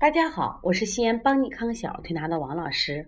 [0.00, 3.06] 大家好，我是西安邦尼康小儿推拿的王老师。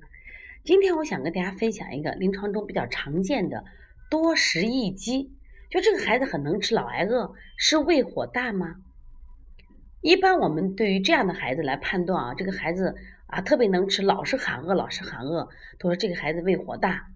[0.62, 3.64] 今天我想跟大家分享一个临床中比较常见的
[4.10, 5.32] 多食易饥。
[5.70, 8.74] 就这个孩子很能吃，老挨饿，是胃火大吗？
[10.02, 12.94] 一般我们对于这样的孩子来判断啊，这个孩子
[13.26, 15.48] 啊特别能吃，老是喊饿，老是喊饿，
[15.78, 17.06] 都说这个孩子胃火大。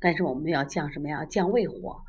[0.00, 1.26] 但是我们要降什么呀？
[1.26, 2.00] 降胃火。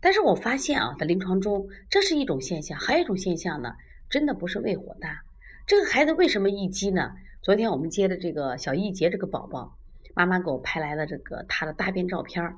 [0.00, 3.76] 但是我发现啊，在临床中这是一种现象，还有一种现象呢，
[4.10, 5.20] 真的不是胃火大。
[5.68, 7.12] 这个孩子为什么易激呢？
[7.42, 9.76] 昨天我们接的这个小易杰这个宝宝，
[10.14, 12.56] 妈妈给我拍来了这个他的大便照片儿。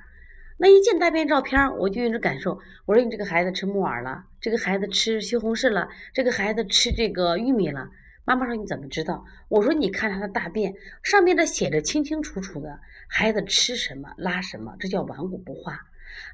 [0.59, 7.88] 那一见大便照片儿，我就有种感受，我说你这个孩子吃木耳了，这个孩子吃西红柿了，这个孩子吃这个玉米了。
[8.24, 9.24] 妈妈说你怎么知道？
[9.48, 15.80] 我说你看他的大便上面的写着清清楚楚的，孩子吃什么拉什么，这叫顽固不化。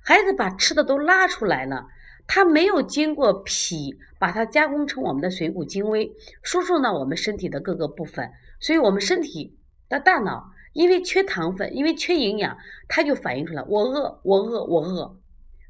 [0.02, 1.86] 孩子把吃的都拉出来了。
[2.26, 6.12] 它没有经过脾把它加工成我们的水谷精微，
[6.42, 8.30] 输送到我们身体的各个部分，
[8.60, 9.56] 所以我们身体
[9.88, 12.56] 的大脑因为缺糖分，因为缺营养，
[12.88, 15.16] 它就反映出来我饿，我饿，我饿。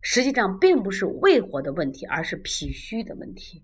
[0.03, 3.63] 实际上并不是胃火的问题，而是脾虚的问题。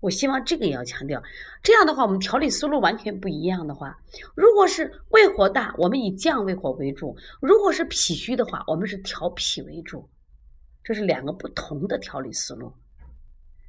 [0.00, 1.22] 我希望这个也要强调，
[1.62, 3.98] 这样的话我们调理思路完全不一样的话，
[4.34, 10.08] 如果是胃火大，我们以降胃火为主；如果是脾虚的话，我们是调脾为主。
[10.82, 12.72] 这是两个不同的调理思路，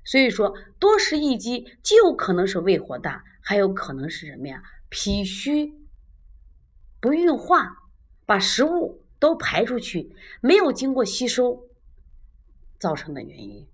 [0.04, 4.64] 所以说多食易激既有可能是胃火大，还有可能是什么呀？
[4.90, 5.74] 脾虚
[7.00, 7.76] 不运化，
[8.26, 11.68] 把食物都排出去，没有经过吸收
[12.80, 13.68] 造成的原因。